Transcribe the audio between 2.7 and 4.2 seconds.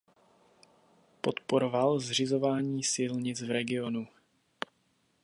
silnic v regionu.